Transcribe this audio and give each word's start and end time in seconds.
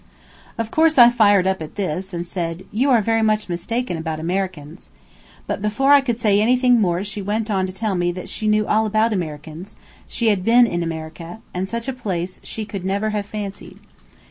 Of 0.57 0.71
course 0.71 0.97
I 0.97 1.11
fired 1.11 1.45
up 1.45 1.61
at 1.61 1.75
this, 1.75 2.11
and 2.11 2.25
said, 2.25 2.63
"You 2.71 2.89
are 2.89 3.03
very 3.03 3.21
much 3.21 3.47
mistaken 3.47 3.97
about 3.97 4.19
Americans." 4.19 4.89
But 5.45 5.61
before 5.61 5.93
I 5.93 6.01
could 6.01 6.17
say 6.19 6.41
any 6.41 6.57
more 6.71 7.03
she 7.03 7.21
went 7.21 7.51
on 7.51 7.67
to 7.67 7.71
tell 7.71 7.93
me 7.93 8.11
that 8.13 8.27
she 8.27 8.47
knew 8.47 8.65
all 8.65 8.87
about 8.87 9.13
Americans; 9.13 9.75
she 10.07 10.29
had 10.29 10.43
been 10.43 10.65
in 10.65 10.81
America, 10.81 11.37
and 11.53 11.69
such 11.69 11.87
a 11.87 11.93
place 11.93 12.39
she 12.41 12.65
could 12.65 12.83
never 12.83 13.11
have 13.11 13.27
fancied. 13.27 13.77